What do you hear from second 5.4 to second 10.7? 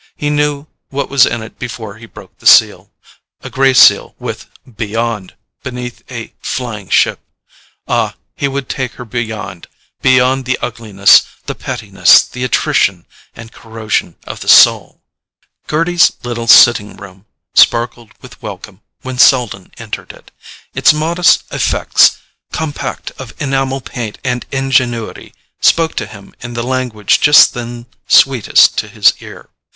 beneath a flying ship. Ah, he would take her beyond—beyond the